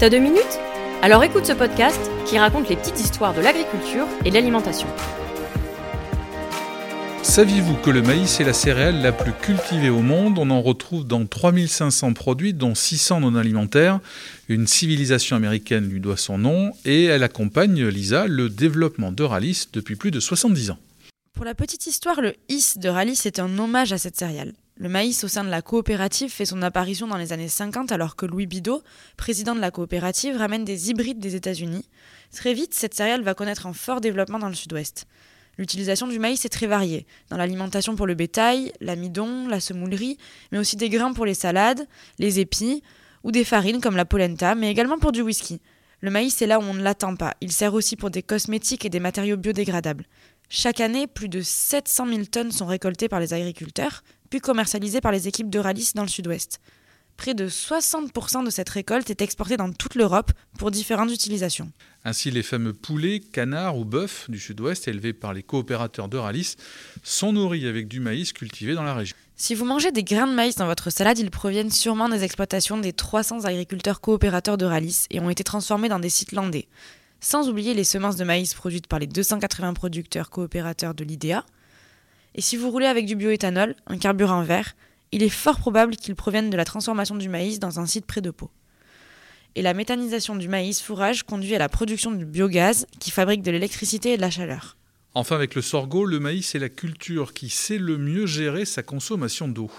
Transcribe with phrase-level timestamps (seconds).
[0.00, 0.58] T'as deux minutes?
[1.02, 4.88] Alors écoute ce podcast qui raconte les petites histoires de l'agriculture et de l'alimentation.
[7.22, 10.36] Saviez-vous que le maïs est la céréale la plus cultivée au monde?
[10.38, 14.00] On en retrouve dans 3500 produits, dont 600 non alimentaires.
[14.48, 19.68] Une civilisation américaine lui doit son nom et elle accompagne, Lisa, le développement de Ralis
[19.72, 20.78] depuis plus de 70 ans.
[21.34, 24.54] Pour la petite histoire, le IS de Ralis est un hommage à cette céréale.
[24.82, 28.16] Le maïs au sein de la coopérative fait son apparition dans les années 50 alors
[28.16, 28.82] que Louis Bidot,
[29.16, 31.88] président de la coopérative, ramène des hybrides des États-Unis.
[32.34, 35.06] Très vite, cette céréale va connaître un fort développement dans le sud-ouest.
[35.56, 40.18] L'utilisation du maïs est très variée, dans l'alimentation pour le bétail, l'amidon, la semoulerie,
[40.50, 41.86] mais aussi des grains pour les salades,
[42.18, 42.82] les épis,
[43.22, 45.60] ou des farines comme la polenta, mais également pour du whisky.
[46.02, 47.34] Le maïs est là où on ne l'attend pas.
[47.40, 50.04] Il sert aussi pour des cosmétiques et des matériaux biodégradables.
[50.48, 55.12] Chaque année, plus de 700 000 tonnes sont récoltées par les agriculteurs, puis commercialisées par
[55.12, 56.58] les équipes de Ralis dans le sud-ouest.
[57.16, 61.70] Près de 60% de cette récolte est exportée dans toute l'Europe pour différentes utilisations.
[62.04, 66.56] Ainsi, les fameux poulets, canards ou bœufs du sud-ouest élevés par les coopérateurs de Ralis
[67.04, 69.16] sont nourris avec du maïs cultivé dans la région.
[69.44, 72.78] Si vous mangez des grains de maïs dans votre salade, ils proviennent sûrement des exploitations
[72.78, 76.68] des 300 agriculteurs coopérateurs de Ralis et ont été transformés dans des sites landais.
[77.18, 81.44] Sans oublier les semences de maïs produites par les 280 producteurs coopérateurs de l'IDEA.
[82.36, 84.76] Et si vous roulez avec du bioéthanol, un carburant vert,
[85.10, 88.20] il est fort probable qu'ils proviennent de la transformation du maïs dans un site près
[88.20, 88.48] de Pau.
[89.56, 93.50] Et la méthanisation du maïs fourrage conduit à la production du biogaz qui fabrique de
[93.50, 94.76] l'électricité et de la chaleur.
[95.14, 98.82] Enfin, avec le sorgho, le maïs est la culture qui sait le mieux gérer sa
[98.82, 99.70] consommation d'eau.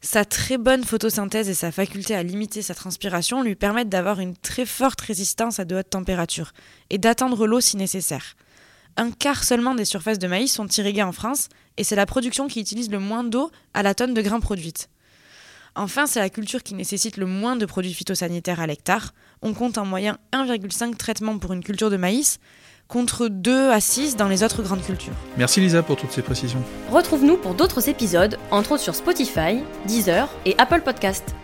[0.00, 4.36] Sa très bonne photosynthèse et sa faculté à limiter sa transpiration lui permettent d'avoir une
[4.36, 6.52] très forte résistance à de hautes températures
[6.90, 8.36] et d'atteindre l'eau si nécessaire.
[8.96, 12.46] Un quart seulement des surfaces de maïs sont irriguées en France et c'est la production
[12.46, 14.88] qui utilise le moins d'eau à la tonne de grains produites.
[15.74, 19.12] Enfin, c'est la culture qui nécessite le moins de produits phytosanitaires à l'hectare.
[19.42, 22.38] On compte en moyenne 1,5 traitements pour une culture de maïs,
[22.88, 25.14] contre 2 à 6 dans les autres grandes cultures.
[25.36, 26.62] Merci Lisa pour toutes ces précisions.
[26.90, 31.34] Retrouve-nous pour d'autres épisodes, entre autres sur Spotify, Deezer et Apple Podcast.